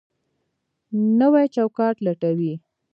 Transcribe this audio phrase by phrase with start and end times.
[1.19, 2.53] نوی چوکاټ لټوي.